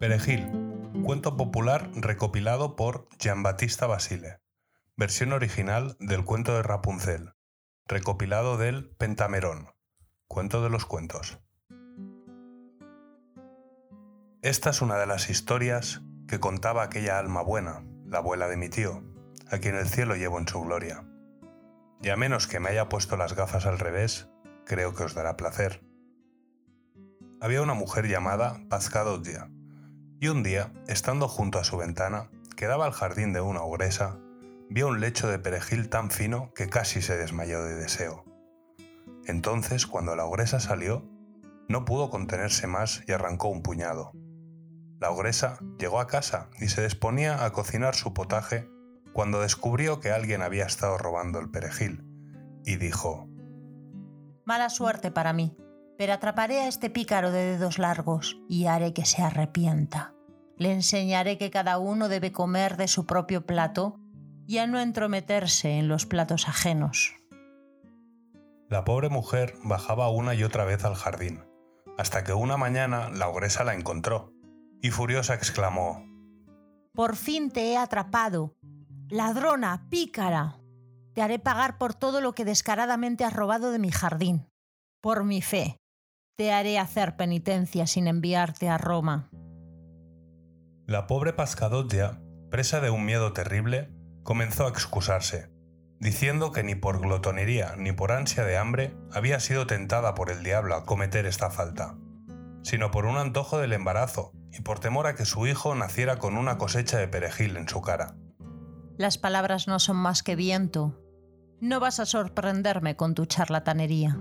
Perejil, 0.00 0.50
cuento 1.04 1.36
popular 1.36 1.90
recopilado 1.92 2.74
por 2.74 3.06
Giambattista 3.18 3.86
Basile. 3.86 4.40
Versión 4.96 5.34
original 5.34 5.98
del 6.00 6.24
cuento 6.24 6.54
de 6.54 6.62
Rapunzel, 6.62 7.34
recopilado 7.86 8.56
del 8.56 8.96
Pentamerón. 8.96 9.68
Cuento 10.26 10.62
de 10.62 10.70
los 10.70 10.86
cuentos. 10.86 11.38
Esta 14.40 14.70
es 14.70 14.80
una 14.80 14.96
de 14.96 15.06
las 15.06 15.28
historias 15.28 16.00
que 16.26 16.40
contaba 16.40 16.82
aquella 16.82 17.18
alma 17.18 17.42
buena, 17.42 17.84
la 18.06 18.18
abuela 18.18 18.48
de 18.48 18.56
mi 18.56 18.70
tío, 18.70 19.02
a 19.50 19.58
quien 19.58 19.74
el 19.74 19.86
cielo 19.86 20.16
llevo 20.16 20.38
en 20.38 20.48
su 20.48 20.62
gloria. 20.62 21.04
Y 22.00 22.08
a 22.08 22.16
menos 22.16 22.46
que 22.46 22.58
me 22.58 22.70
haya 22.70 22.88
puesto 22.88 23.18
las 23.18 23.34
gafas 23.34 23.66
al 23.66 23.78
revés, 23.78 24.30
creo 24.64 24.94
que 24.94 25.02
os 25.02 25.12
dará 25.12 25.36
placer. 25.36 25.84
Había 27.42 27.60
una 27.60 27.74
mujer 27.74 28.08
llamada 28.08 28.62
Paz 28.70 28.88
y 30.20 30.28
un 30.28 30.42
día, 30.42 30.70
estando 30.86 31.28
junto 31.28 31.58
a 31.58 31.64
su 31.64 31.78
ventana, 31.78 32.30
que 32.54 32.66
daba 32.66 32.84
al 32.84 32.92
jardín 32.92 33.32
de 33.32 33.40
una 33.40 33.62
ogresa, 33.62 34.18
vio 34.68 34.88
un 34.88 35.00
lecho 35.00 35.28
de 35.28 35.38
perejil 35.38 35.88
tan 35.88 36.10
fino 36.10 36.52
que 36.54 36.68
casi 36.68 37.00
se 37.00 37.16
desmayó 37.16 37.64
de 37.64 37.74
deseo. 37.74 38.26
Entonces, 39.24 39.86
cuando 39.86 40.14
la 40.16 40.26
ogresa 40.26 40.60
salió, 40.60 41.08
no 41.68 41.86
pudo 41.86 42.10
contenerse 42.10 42.66
más 42.66 43.02
y 43.08 43.12
arrancó 43.12 43.48
un 43.48 43.62
puñado. 43.62 44.12
La 45.00 45.10
ogresa 45.10 45.58
llegó 45.78 46.00
a 46.00 46.06
casa 46.06 46.50
y 46.60 46.68
se 46.68 46.82
disponía 46.82 47.42
a 47.42 47.50
cocinar 47.52 47.94
su 47.94 48.12
potaje 48.12 48.68
cuando 49.14 49.40
descubrió 49.40 50.00
que 50.00 50.10
alguien 50.10 50.42
había 50.42 50.66
estado 50.66 50.98
robando 50.98 51.38
el 51.40 51.50
perejil, 51.50 52.04
y 52.66 52.76
dijo, 52.76 53.26
Mala 54.44 54.68
suerte 54.68 55.10
para 55.10 55.32
mí 55.32 55.56
pero 56.00 56.14
atraparé 56.14 56.60
a 56.60 56.66
este 56.66 56.88
pícaro 56.88 57.30
de 57.30 57.58
dedos 57.58 57.78
largos 57.78 58.38
y 58.48 58.64
haré 58.64 58.94
que 58.94 59.04
se 59.04 59.20
arrepienta. 59.20 60.14
Le 60.56 60.72
enseñaré 60.72 61.36
que 61.36 61.50
cada 61.50 61.78
uno 61.78 62.08
debe 62.08 62.32
comer 62.32 62.78
de 62.78 62.88
su 62.88 63.04
propio 63.04 63.44
plato 63.44 64.00
y 64.46 64.56
a 64.56 64.66
no 64.66 64.80
entrometerse 64.80 65.72
en 65.72 65.88
los 65.88 66.06
platos 66.06 66.48
ajenos. 66.48 67.16
La 68.70 68.82
pobre 68.82 69.10
mujer 69.10 69.52
bajaba 69.62 70.08
una 70.08 70.32
y 70.32 70.42
otra 70.42 70.64
vez 70.64 70.86
al 70.86 70.94
jardín, 70.94 71.44
hasta 71.98 72.24
que 72.24 72.32
una 72.32 72.56
mañana 72.56 73.10
la 73.10 73.28
ogresa 73.28 73.62
la 73.62 73.74
encontró, 73.74 74.32
y 74.80 74.92
furiosa 74.92 75.34
exclamó, 75.34 76.02
Por 76.94 77.14
fin 77.14 77.50
te 77.50 77.72
he 77.72 77.76
atrapado. 77.76 78.56
Ladrona, 79.10 79.86
pícara. 79.90 80.62
Te 81.12 81.20
haré 81.20 81.38
pagar 81.38 81.76
por 81.76 81.92
todo 81.92 82.22
lo 82.22 82.32
que 82.32 82.46
descaradamente 82.46 83.22
has 83.22 83.34
robado 83.34 83.70
de 83.70 83.78
mi 83.78 83.90
jardín. 83.90 84.46
Por 85.02 85.24
mi 85.24 85.42
fe, 85.42 85.80
te 86.40 86.52
haré 86.52 86.78
hacer 86.78 87.16
penitencia 87.16 87.86
sin 87.86 88.06
enviarte 88.06 88.70
a 88.70 88.78
Roma. 88.78 89.28
La 90.86 91.06
pobre 91.06 91.34
Pascadottia, 91.34 92.22
presa 92.50 92.80
de 92.80 92.88
un 92.88 93.04
miedo 93.04 93.34
terrible, 93.34 93.90
comenzó 94.22 94.64
a 94.64 94.70
excusarse, 94.70 95.50
diciendo 95.98 96.50
que 96.50 96.62
ni 96.62 96.74
por 96.74 97.02
glotonería 97.02 97.74
ni 97.76 97.92
por 97.92 98.10
ansia 98.10 98.42
de 98.44 98.56
hambre 98.56 98.96
había 99.12 99.38
sido 99.38 99.66
tentada 99.66 100.14
por 100.14 100.30
el 100.30 100.42
diablo 100.42 100.76
a 100.76 100.86
cometer 100.86 101.26
esta 101.26 101.50
falta, 101.50 101.98
sino 102.62 102.90
por 102.90 103.04
un 103.04 103.18
antojo 103.18 103.58
del 103.58 103.74
embarazo 103.74 104.32
y 104.50 104.62
por 104.62 104.80
temor 104.80 105.08
a 105.08 105.16
que 105.16 105.26
su 105.26 105.46
hijo 105.46 105.74
naciera 105.74 106.16
con 106.16 106.38
una 106.38 106.56
cosecha 106.56 106.96
de 106.96 107.06
perejil 107.06 107.58
en 107.58 107.68
su 107.68 107.82
cara. 107.82 108.14
Las 108.96 109.18
palabras 109.18 109.68
no 109.68 109.78
son 109.78 109.98
más 109.98 110.22
que 110.22 110.36
viento. 110.36 110.98
No 111.60 111.80
vas 111.80 112.00
a 112.00 112.06
sorprenderme 112.06 112.96
con 112.96 113.14
tu 113.14 113.26
charlatanería 113.26 114.16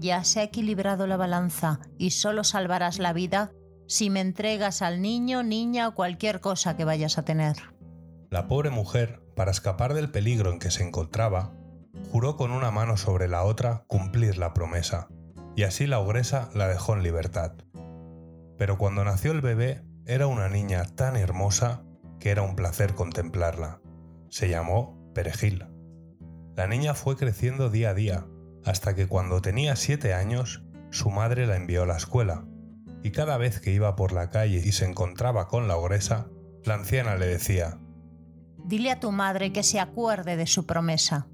ya 0.00 0.24
se 0.24 0.40
ha 0.40 0.42
equilibrado 0.44 1.06
la 1.06 1.16
balanza 1.16 1.80
y 1.98 2.10
solo 2.10 2.42
salvarás 2.44 2.98
la 2.98 3.12
vida 3.12 3.52
si 3.86 4.10
me 4.10 4.20
entregas 4.20 4.82
al 4.82 5.02
niño, 5.02 5.42
niña 5.42 5.88
o 5.88 5.94
cualquier 5.94 6.40
cosa 6.40 6.76
que 6.76 6.84
vayas 6.84 7.18
a 7.18 7.24
tener. 7.24 7.56
La 8.30 8.46
pobre 8.46 8.70
mujer, 8.70 9.20
para 9.34 9.50
escapar 9.50 9.94
del 9.94 10.10
peligro 10.10 10.52
en 10.52 10.60
que 10.60 10.70
se 10.70 10.84
encontraba, 10.84 11.52
juró 12.10 12.36
con 12.36 12.52
una 12.52 12.70
mano 12.70 12.96
sobre 12.96 13.28
la 13.28 13.42
otra 13.42 13.84
cumplir 13.88 14.38
la 14.38 14.54
promesa, 14.54 15.08
y 15.56 15.64
así 15.64 15.86
la 15.86 15.98
ogresa 15.98 16.50
la 16.54 16.68
dejó 16.68 16.94
en 16.94 17.02
libertad. 17.02 17.54
Pero 18.56 18.78
cuando 18.78 19.04
nació 19.04 19.32
el 19.32 19.40
bebé, 19.40 19.82
era 20.06 20.26
una 20.26 20.48
niña 20.48 20.84
tan 20.84 21.16
hermosa 21.16 21.82
que 22.20 22.30
era 22.30 22.42
un 22.42 22.54
placer 22.54 22.94
contemplarla. 22.94 23.80
Se 24.28 24.48
llamó 24.48 25.10
Perejil. 25.14 25.66
La 26.54 26.66
niña 26.66 26.94
fue 26.94 27.16
creciendo 27.16 27.70
día 27.70 27.90
a 27.90 27.94
día, 27.94 28.26
hasta 28.64 28.94
que 28.94 29.06
cuando 29.06 29.40
tenía 29.40 29.76
siete 29.76 30.14
años, 30.14 30.62
su 30.90 31.10
madre 31.10 31.46
la 31.46 31.56
envió 31.56 31.84
a 31.84 31.86
la 31.86 31.96
escuela, 31.96 32.44
y 33.02 33.12
cada 33.12 33.38
vez 33.38 33.60
que 33.60 33.72
iba 33.72 33.96
por 33.96 34.12
la 34.12 34.30
calle 34.30 34.62
y 34.64 34.72
se 34.72 34.84
encontraba 34.84 35.48
con 35.48 35.68
la 35.68 35.76
ogresa, 35.76 36.28
la 36.64 36.74
anciana 36.74 37.16
le 37.16 37.26
decía, 37.26 37.78
Dile 38.64 38.90
a 38.90 39.00
tu 39.00 39.10
madre 39.10 39.52
que 39.52 39.62
se 39.62 39.80
acuerde 39.80 40.36
de 40.36 40.46
su 40.46 40.66
promesa. 40.66 41.28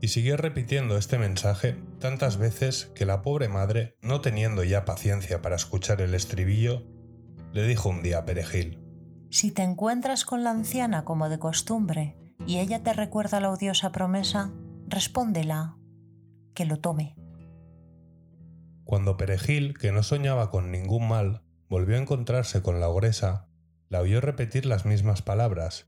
Y 0.00 0.08
siguió 0.08 0.36
repitiendo 0.36 0.96
este 0.98 1.16
mensaje 1.16 1.80
tantas 2.00 2.36
veces 2.36 2.90
que 2.96 3.06
la 3.06 3.22
pobre 3.22 3.48
madre, 3.48 3.96
no 4.02 4.20
teniendo 4.20 4.64
ya 4.64 4.84
paciencia 4.84 5.40
para 5.40 5.54
escuchar 5.54 6.00
el 6.00 6.14
estribillo, 6.14 6.82
le 7.52 7.64
dijo 7.66 7.88
un 7.88 8.02
día 8.02 8.18
a 8.18 8.24
Perejil, 8.24 8.80
Si 9.30 9.52
te 9.52 9.62
encuentras 9.62 10.24
con 10.24 10.42
la 10.42 10.50
anciana 10.50 11.04
como 11.04 11.28
de 11.28 11.38
costumbre 11.38 12.16
y 12.44 12.58
ella 12.58 12.82
te 12.82 12.92
recuerda 12.92 13.38
la 13.38 13.50
odiosa 13.50 13.92
promesa, 13.92 14.50
respóndela 14.88 15.76
que 16.54 16.64
lo 16.64 16.78
tome. 16.78 17.16
Cuando 18.84 19.16
Perejil, 19.16 19.78
que 19.78 19.92
no 19.92 20.02
soñaba 20.02 20.50
con 20.50 20.70
ningún 20.70 21.08
mal, 21.08 21.42
volvió 21.68 21.96
a 21.96 22.00
encontrarse 22.00 22.62
con 22.62 22.80
la 22.80 22.88
ogresa, 22.88 23.48
la 23.88 24.00
oyó 24.00 24.20
repetir 24.20 24.66
las 24.66 24.84
mismas 24.84 25.22
palabras. 25.22 25.86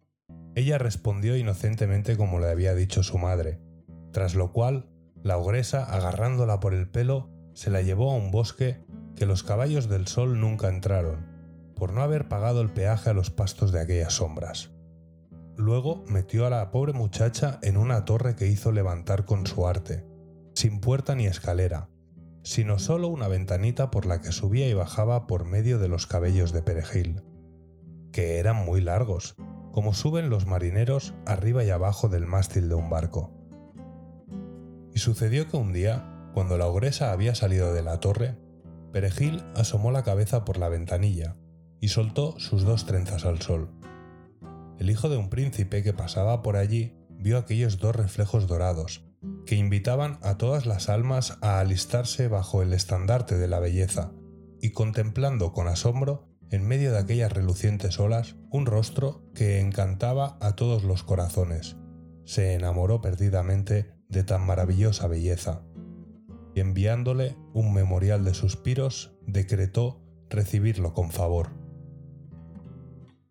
Ella 0.55 0.79
respondió 0.79 1.37
inocentemente 1.37 2.17
como 2.17 2.39
le 2.39 2.49
había 2.49 2.75
dicho 2.75 3.03
su 3.03 3.19
madre, 3.19 3.61
tras 4.13 4.35
lo 4.35 4.53
cual 4.53 4.89
la 5.23 5.37
ogresa, 5.37 5.85
agarrándola 5.85 6.61
por 6.61 6.75
el 6.75 6.89
pelo, 6.89 7.31
se 7.55 7.71
la 7.71 7.83
llevó 7.83 8.13
a 8.13 8.17
un 8.17 8.31
bosque 8.31 8.85
que 9.17 9.27
los 9.27 9.43
caballos 9.43 9.89
del 9.89 10.07
sol 10.07 10.41
nunca 10.41 10.69
entraron, 10.69 11.27
por 11.77 11.93
no 11.93 12.03
haber 12.03 12.29
pagado 12.29 12.61
el 12.61 12.71
peaje 12.71 13.11
a 13.11 13.15
los 13.15 13.31
pastos 13.31 13.73
de 13.73 13.81
aquellas 13.81 14.15
sombras. 14.15 14.71
Luego 15.57 16.05
metió 16.09 16.47
a 16.47 16.51
la 16.51 16.71
pobre 16.71 16.93
muchacha 16.93 17.59
en 17.63 17.77
una 17.77 18.05
torre 18.05 18.37
que 18.37 18.49
hizo 18.49 18.73
levantar 18.73 19.25
con 19.25 19.47
su 19.47 19.67
arte, 19.67 20.05
sin 20.55 20.81
puerta 20.81 21.15
ni 21.15 21.27
escalera, 21.27 21.89
sino 22.43 22.79
solo 22.79 23.09
una 23.09 23.29
ventanita 23.29 23.91
por 23.91 24.07
la 24.07 24.21
que 24.21 24.33
subía 24.33 24.69
y 24.69 24.75
bajaba 24.75 25.27
por 25.27 25.45
medio 25.45 25.79
de 25.79 25.89
los 25.89 26.07
cabellos 26.07 26.53
de 26.53 26.63
perejil, 26.63 27.23
que 28.13 28.39
eran 28.39 28.65
muy 28.65 28.81
largos, 28.81 29.35
como 29.73 29.93
suben 29.95 30.31
los 30.31 30.47
marineros 30.47 31.15
arriba 31.27 31.65
y 31.65 31.71
abajo 31.71 32.09
del 32.09 32.27
mástil 32.27 32.69
de 32.69 32.77
un 32.77 32.89
barco. 32.89 33.33
Y 34.95 35.01
sucedió 35.01 35.49
que 35.49 35.57
un 35.57 35.73
día, 35.73 36.31
cuando 36.33 36.57
la 36.57 36.67
ogresa 36.67 37.11
había 37.11 37.35
salido 37.35 37.75
de 37.75 37.83
la 37.83 37.99
torre, 37.99 38.39
Perejil 38.93 39.43
asomó 39.57 39.91
la 39.91 40.05
cabeza 40.05 40.45
por 40.45 40.59
la 40.59 40.69
ventanilla 40.69 41.37
y 41.81 41.89
soltó 41.89 42.39
sus 42.39 42.63
dos 42.63 42.87
trenzas 42.87 43.25
al 43.25 43.43
sol. 43.43 43.71
El 44.79 44.91
hijo 44.91 45.09
de 45.09 45.17
un 45.17 45.31
príncipe 45.31 45.83
que 45.83 45.93
pasaba 45.93 46.43
por 46.43 46.57
allí 46.57 46.97
vio 47.11 47.39
aquellos 47.39 47.79
dos 47.79 47.97
reflejos 47.97 48.47
dorados 48.47 49.05
que 49.47 49.57
invitaban 49.57 50.19
a 50.23 50.39
todas 50.39 50.67
las 50.67 50.89
almas 50.89 51.39
a 51.41 51.61
alistarse 51.61 52.29
bajo 52.29 52.63
el 52.63 52.73
estandarte 52.73 53.37
de 53.37 53.49
la 53.49 53.61
belleza, 53.61 54.13
y 54.61 54.71
contemplando 54.71 55.53
con 55.53 55.69
asombro, 55.69 56.29
en 56.51 56.67
medio 56.67 56.93
de 56.93 56.99
aquellas 56.99 57.33
relucientes 57.33 57.99
olas, 57.99 58.37
un 58.51 58.67
rostro 58.67 59.25
que 59.35 59.61
encantaba 59.61 60.39
a 60.41 60.57
todos 60.57 60.85
los 60.85 61.03
corazones. 61.03 61.77
Se 62.25 62.55
enamoró 62.55 63.01
perdidamente 63.01 63.93
de 64.09 64.25
tan 64.25 64.47
maravillosa 64.47 65.07
belleza, 65.09 65.63
y 66.55 66.61
enviándole 66.61 67.37
un 67.53 67.75
memorial 67.75 68.25
de 68.25 68.35
suspiros, 68.35 69.19
decretó 69.27 70.01
recibirlo 70.31 70.95
con 70.95 71.11
favor. 71.11 71.51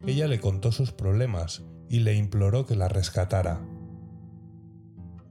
Ella 0.06 0.28
le 0.28 0.39
contó 0.39 0.72
sus 0.72 0.92
problemas 0.92 1.63
y 1.88 2.00
le 2.00 2.16
imploró 2.16 2.66
que 2.66 2.75
la 2.75 2.89
rescatara, 2.89 3.62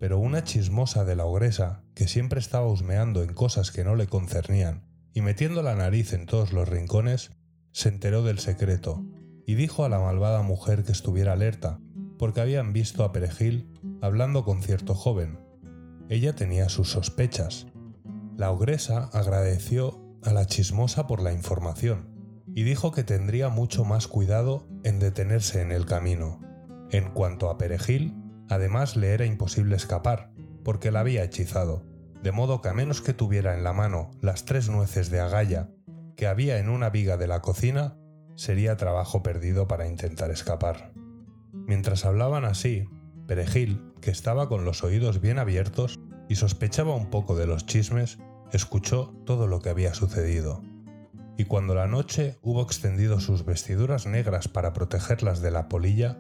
pero 0.03 0.19
una 0.19 0.43
chismosa 0.43 1.05
de 1.05 1.15
la 1.15 1.27
ogresa, 1.27 1.85
que 1.95 2.09
siempre 2.09 2.41
estaba 2.41 2.67
husmeando 2.67 3.23
en 3.23 3.35
cosas 3.35 3.71
que 3.71 3.85
no 3.85 3.95
le 3.95 4.09
concernían 4.09 4.83
y 5.15 5.21
metiendo 5.21 5.63
la 5.63 5.77
nariz 5.77 6.13
en 6.13 6.27
todos 6.27 6.53
los 6.53 6.69
rincones, 6.69 7.31
se 7.71 7.89
enteró 7.89 8.25
del 8.25 8.41
secreto 8.41 9.05
y 9.47 9.55
dijo 9.55 9.85
a 9.85 9.89
la 9.89 10.01
malvada 10.01 10.43
mujer 10.43 10.83
que 10.83 10.91
estuviera 10.91 11.35
alerta, 11.35 11.79
porque 12.19 12.41
habían 12.41 12.73
visto 12.73 13.05
a 13.05 13.13
Perejil 13.13 13.71
hablando 14.01 14.45
con 14.45 14.65
cierto 14.65 14.97
joven. 14.97 15.39
Ella 16.09 16.35
tenía 16.35 16.69
sus 16.69 16.91
sospechas. 16.91 17.69
La 18.37 18.51
ogresa 18.51 19.05
agradeció 19.13 20.03
a 20.25 20.33
la 20.33 20.47
chismosa 20.47 21.07
por 21.07 21.23
la 21.23 21.33
información 21.33 22.09
y 22.57 22.65
dijo 22.65 22.91
que 22.91 23.05
tendría 23.05 23.51
mucho 23.51 23.85
más 23.85 24.09
cuidado 24.09 24.67
en 24.83 24.99
detenerse 24.99 25.63
en 25.63 25.71
el 25.71 25.87
camino. 25.87 26.41
En 26.91 27.11
cuanto 27.13 27.51
a 27.51 27.57
Perejil, 27.57 28.17
Además 28.53 28.97
le 28.97 29.15
era 29.15 29.25
imposible 29.25 29.77
escapar, 29.77 30.31
porque 30.63 30.91
la 30.91 31.01
había 31.01 31.25
hechizado, 31.25 31.87
de 32.23 32.33
modo 32.33 32.61
que 32.61 32.69
a 32.69 32.75
menos 32.75 33.01
que 33.01 33.15
tuviera 33.15 33.57
en 33.57 33.65
la 33.65 33.73
mano 33.73 34.11
las 34.21 34.45
tres 34.45 34.69
nueces 34.69 35.11
de 35.11 35.21
agalla 35.21 35.71
que 36.17 36.27
había 36.27 36.59
en 36.59 36.69
una 36.69 36.91
viga 36.91 37.17
de 37.17 37.27
la 37.27 37.41
cocina, 37.41 37.97
sería 38.37 38.77
trabajo 38.77 39.23
perdido 39.23 39.67
para 39.69 39.89
intentar 39.89 40.31
escapar. 40.31 40.93
Mientras 41.53 42.05
hablaban 42.05 42.45
así, 42.45 42.85
Perejil, 43.27 43.91
que 44.03 44.11
estaba 44.11 44.51
con 44.51 44.67
los 44.67 44.85
oídos 44.85 45.23
bien 45.23 45.39
abiertos 45.39 45.99
y 46.29 46.35
sospechaba 46.35 46.95
un 46.95 47.09
poco 47.09 47.35
de 47.35 47.47
los 47.47 47.65
chismes, 47.65 48.19
escuchó 48.53 49.15
todo 49.25 49.47
lo 49.47 49.61
que 49.61 49.71
había 49.71 49.95
sucedido. 49.95 50.61
Y 51.39 51.47
cuando 51.47 51.75
la 51.75 51.87
noche 51.87 52.39
hubo 52.43 52.61
extendido 52.61 53.19
sus 53.19 53.47
vestiduras 53.47 54.07
negras 54.07 54.47
para 54.47 54.75
protegerlas 54.75 55.41
de 55.41 55.51
la 55.51 55.71
polilla, 55.71 56.19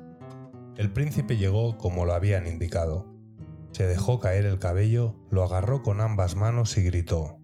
el 0.76 0.92
príncipe 0.92 1.36
llegó 1.36 1.76
como 1.78 2.04
lo 2.04 2.14
habían 2.14 2.46
indicado. 2.46 3.12
Se 3.72 3.86
dejó 3.86 4.20
caer 4.20 4.46
el 4.46 4.58
cabello, 4.58 5.16
lo 5.30 5.42
agarró 5.42 5.82
con 5.82 6.00
ambas 6.00 6.36
manos 6.36 6.76
y 6.76 6.82
gritó 6.82 7.38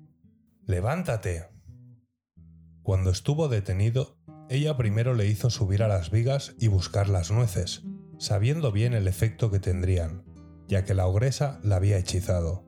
Levántate. 0.66 1.48
Cuando 2.82 3.10
estuvo 3.10 3.48
detenido, 3.48 4.18
ella 4.50 4.76
primero 4.76 5.14
le 5.14 5.26
hizo 5.26 5.50
subir 5.50 5.82
a 5.82 5.88
las 5.88 6.10
vigas 6.10 6.54
y 6.58 6.68
buscar 6.68 7.08
las 7.08 7.30
nueces, 7.30 7.84
sabiendo 8.18 8.72
bien 8.72 8.94
el 8.94 9.08
efecto 9.08 9.50
que 9.50 9.60
tendrían, 9.60 10.24
ya 10.66 10.84
que 10.84 10.94
la 10.94 11.06
ogresa 11.06 11.60
la 11.62 11.76
había 11.76 11.98
hechizado. 11.98 12.64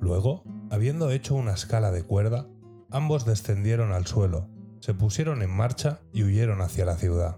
Luego, 0.00 0.44
habiendo 0.70 1.10
hecho 1.10 1.34
una 1.34 1.52
escala 1.52 1.90
de 1.90 2.02
cuerda, 2.02 2.48
ambos 2.90 3.26
descendieron 3.26 3.92
al 3.92 4.06
suelo, 4.06 4.50
se 4.80 4.94
pusieron 4.94 5.42
en 5.42 5.50
marcha 5.50 6.00
y 6.12 6.22
huyeron 6.22 6.60
hacia 6.62 6.84
la 6.84 6.96
ciudad. 6.96 7.36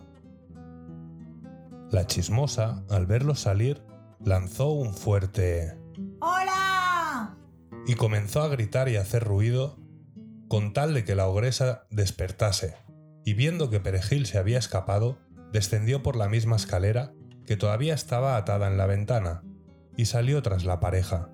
La 1.93 2.07
chismosa, 2.07 2.83
al 2.89 3.05
verlos 3.05 3.41
salir, 3.41 3.83
lanzó 4.19 4.71
un 4.71 4.95
fuerte 4.95 5.77
¡Hola! 6.23 7.37
y 7.87 7.97
comenzó 7.97 8.41
a 8.41 8.49
gritar 8.49 8.89
y 8.89 8.97
hacer 8.97 9.23
ruido 9.23 9.79
con 10.49 10.73
tal 10.73 10.95
de 10.95 11.05
que 11.05 11.15
la 11.15 11.29
ogresa 11.29 11.85
despertase, 11.91 12.77
y 13.27 13.35
viendo 13.35 13.69
que 13.69 13.79
Perejil 13.79 14.25
se 14.25 14.39
había 14.39 14.59
escapado, 14.59 15.19
descendió 15.53 16.03
por 16.03 16.17
la 16.17 16.31
misma 16.31 16.57
escalera 16.57 17.13
que 17.45 17.59
todavía 17.59 17.93
estaba 17.93 18.39
atada 18.39 18.69
en 18.69 18.79
la 18.79 18.87
ventana, 18.87 19.43
y 19.95 20.07
salió 20.07 20.41
tras 20.41 20.65
la 20.65 20.81
pareja, 20.81 21.29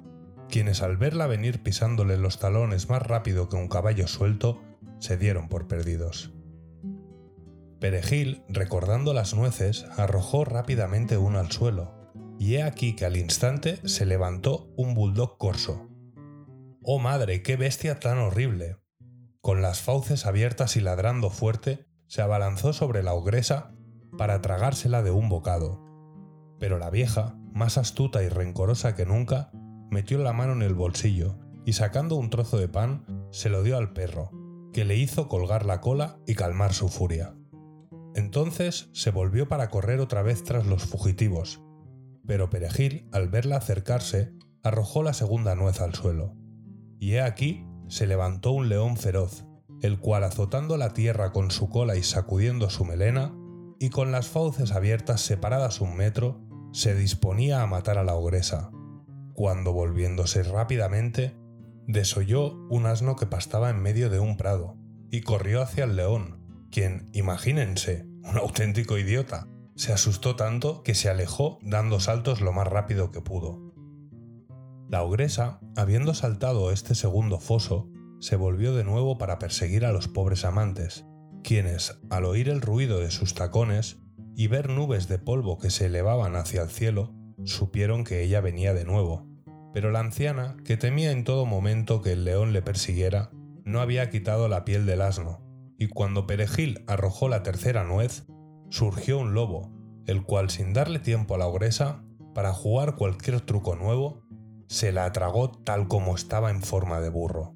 quienes 0.48 0.82
al 0.82 0.96
verla 0.96 1.28
venir 1.28 1.62
pisándole 1.62 2.16
los 2.16 2.40
talones 2.40 2.88
más 2.88 3.02
rápido 3.02 3.48
que 3.48 3.54
un 3.54 3.68
caballo 3.68 4.08
suelto, 4.08 4.60
se 4.98 5.16
dieron 5.16 5.48
por 5.48 5.68
perdidos. 5.68 6.32
Perejil, 7.80 8.42
recordando 8.48 9.14
las 9.14 9.34
nueces, 9.34 9.86
arrojó 9.96 10.44
rápidamente 10.44 11.16
una 11.16 11.40
al 11.40 11.52
suelo, 11.52 12.12
y 12.38 12.56
he 12.56 12.62
aquí 12.62 12.96
que 12.96 13.04
al 13.04 13.16
instante 13.16 13.78
se 13.88 14.04
levantó 14.04 14.72
un 14.76 14.94
bulldog 14.94 15.38
corso. 15.38 15.88
¡Oh 16.82 16.98
madre, 16.98 17.42
qué 17.42 17.56
bestia 17.56 18.00
tan 18.00 18.18
horrible! 18.18 18.78
Con 19.40 19.62
las 19.62 19.80
fauces 19.80 20.26
abiertas 20.26 20.76
y 20.76 20.80
ladrando 20.80 21.30
fuerte, 21.30 21.86
se 22.08 22.20
abalanzó 22.20 22.72
sobre 22.72 23.02
la 23.02 23.14
ogresa 23.14 23.72
para 24.16 24.40
tragársela 24.40 25.02
de 25.02 25.12
un 25.12 25.28
bocado. 25.28 25.84
Pero 26.58 26.78
la 26.78 26.90
vieja, 26.90 27.38
más 27.52 27.78
astuta 27.78 28.22
y 28.24 28.28
rencorosa 28.28 28.96
que 28.96 29.06
nunca, 29.06 29.52
metió 29.90 30.18
la 30.18 30.32
mano 30.32 30.52
en 30.52 30.62
el 30.62 30.74
bolsillo 30.74 31.38
y 31.64 31.74
sacando 31.74 32.16
un 32.16 32.30
trozo 32.30 32.58
de 32.58 32.68
pan, 32.68 33.06
se 33.30 33.50
lo 33.50 33.62
dio 33.62 33.76
al 33.76 33.92
perro, 33.92 34.30
que 34.72 34.84
le 34.84 34.96
hizo 34.96 35.28
colgar 35.28 35.64
la 35.64 35.80
cola 35.80 36.18
y 36.26 36.34
calmar 36.34 36.72
su 36.72 36.88
furia. 36.88 37.37
Entonces 38.14 38.90
se 38.92 39.10
volvió 39.10 39.48
para 39.48 39.68
correr 39.70 40.00
otra 40.00 40.22
vez 40.22 40.44
tras 40.44 40.66
los 40.66 40.84
fugitivos, 40.84 41.62
pero 42.26 42.50
Perejil, 42.50 43.08
al 43.12 43.28
verla 43.28 43.56
acercarse, 43.56 44.32
arrojó 44.62 45.02
la 45.02 45.14
segunda 45.14 45.54
nuez 45.54 45.80
al 45.80 45.94
suelo. 45.94 46.34
Y 46.98 47.14
he 47.14 47.22
aquí 47.22 47.66
se 47.88 48.06
levantó 48.06 48.52
un 48.52 48.68
león 48.68 48.96
feroz, 48.96 49.46
el 49.80 49.98
cual 49.98 50.24
azotando 50.24 50.76
la 50.76 50.92
tierra 50.92 51.32
con 51.32 51.50
su 51.50 51.68
cola 51.68 51.96
y 51.96 52.02
sacudiendo 52.02 52.68
su 52.70 52.84
melena, 52.84 53.34
y 53.80 53.90
con 53.90 54.12
las 54.12 54.28
fauces 54.28 54.72
abiertas 54.72 55.20
separadas 55.20 55.80
un 55.80 55.96
metro, 55.96 56.40
se 56.72 56.94
disponía 56.94 57.62
a 57.62 57.66
matar 57.66 57.96
a 57.96 58.04
la 58.04 58.14
ogresa, 58.14 58.70
cuando 59.32 59.72
volviéndose 59.72 60.42
rápidamente, 60.42 61.36
desoyó 61.86 62.54
un 62.68 62.86
asno 62.86 63.16
que 63.16 63.26
pastaba 63.26 63.70
en 63.70 63.80
medio 63.80 64.10
de 64.10 64.18
un 64.18 64.36
prado, 64.36 64.76
y 65.10 65.22
corrió 65.22 65.62
hacia 65.62 65.84
el 65.84 65.96
león, 65.96 66.37
quien, 66.70 67.08
imagínense, 67.12 68.06
un 68.22 68.36
auténtico 68.36 68.98
idiota, 68.98 69.48
se 69.74 69.92
asustó 69.92 70.36
tanto 70.36 70.82
que 70.82 70.94
se 70.94 71.08
alejó 71.08 71.58
dando 71.62 72.00
saltos 72.00 72.40
lo 72.40 72.52
más 72.52 72.66
rápido 72.66 73.10
que 73.10 73.20
pudo. 73.20 73.72
La 74.88 75.02
ogresa, 75.02 75.60
habiendo 75.76 76.14
saltado 76.14 76.72
este 76.72 76.94
segundo 76.94 77.38
foso, 77.38 77.88
se 78.20 78.36
volvió 78.36 78.74
de 78.74 78.84
nuevo 78.84 79.18
para 79.18 79.38
perseguir 79.38 79.84
a 79.84 79.92
los 79.92 80.08
pobres 80.08 80.44
amantes, 80.44 81.04
quienes, 81.42 82.00
al 82.10 82.24
oír 82.24 82.48
el 82.48 82.60
ruido 82.60 82.98
de 82.98 83.10
sus 83.10 83.34
tacones 83.34 84.00
y 84.34 84.48
ver 84.48 84.68
nubes 84.68 85.08
de 85.08 85.18
polvo 85.18 85.58
que 85.58 85.70
se 85.70 85.86
elevaban 85.86 86.36
hacia 86.36 86.62
el 86.62 86.68
cielo, 86.68 87.14
supieron 87.44 88.04
que 88.04 88.22
ella 88.22 88.40
venía 88.40 88.74
de 88.74 88.84
nuevo. 88.84 89.28
Pero 89.72 89.90
la 89.92 90.00
anciana, 90.00 90.56
que 90.64 90.76
temía 90.76 91.12
en 91.12 91.24
todo 91.24 91.46
momento 91.46 92.02
que 92.02 92.12
el 92.12 92.24
león 92.24 92.52
le 92.52 92.62
persiguiera, 92.62 93.30
no 93.64 93.80
había 93.80 94.10
quitado 94.10 94.48
la 94.48 94.64
piel 94.64 94.86
del 94.86 95.02
asno, 95.02 95.47
y 95.78 95.88
cuando 95.88 96.26
Perejil 96.26 96.84
arrojó 96.86 97.28
la 97.28 97.42
tercera 97.42 97.84
nuez, 97.84 98.26
surgió 98.68 99.18
un 99.18 99.32
lobo, 99.32 99.72
el 100.06 100.22
cual 100.22 100.50
sin 100.50 100.72
darle 100.72 100.98
tiempo 100.98 101.34
a 101.34 101.38
la 101.38 101.46
ogresa, 101.46 102.04
para 102.34 102.52
jugar 102.52 102.96
cualquier 102.96 103.40
truco 103.40 103.76
nuevo, 103.76 104.22
se 104.66 104.92
la 104.92 105.10
tragó 105.12 105.50
tal 105.50 105.88
como 105.88 106.14
estaba 106.14 106.50
en 106.50 106.62
forma 106.62 107.00
de 107.00 107.08
burro. 107.08 107.54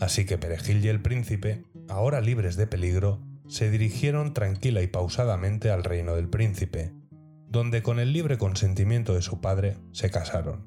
Así 0.00 0.26
que 0.26 0.38
Perejil 0.38 0.84
y 0.84 0.88
el 0.88 1.00
príncipe, 1.00 1.64
ahora 1.88 2.20
libres 2.20 2.56
de 2.56 2.66
peligro, 2.66 3.22
se 3.46 3.70
dirigieron 3.70 4.34
tranquila 4.34 4.82
y 4.82 4.86
pausadamente 4.86 5.70
al 5.70 5.84
reino 5.84 6.16
del 6.16 6.28
príncipe, 6.28 6.92
donde 7.48 7.82
con 7.82 8.00
el 8.00 8.12
libre 8.12 8.38
consentimiento 8.38 9.14
de 9.14 9.22
su 9.22 9.40
padre 9.40 9.76
se 9.92 10.10
casaron. 10.10 10.66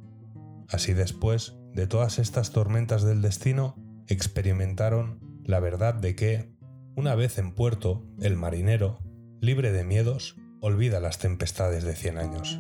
Así 0.70 0.94
después 0.94 1.58
de 1.74 1.88
todas 1.88 2.20
estas 2.20 2.52
tormentas 2.52 3.04
del 3.04 3.22
destino, 3.22 3.76
experimentaron 4.08 5.20
la 5.44 5.60
verdad 5.60 5.94
de 5.94 6.16
que, 6.16 6.57
una 6.98 7.14
vez 7.14 7.38
en 7.38 7.52
puerto, 7.52 8.04
el 8.20 8.36
marinero, 8.36 8.98
libre 9.40 9.72
de 9.72 9.84
miedos, 9.84 10.36
olvida 10.62 11.00
las 11.00 11.20
tempestades 11.20 11.84
de 11.84 11.96
cien 11.96 12.18
años. 12.18 12.60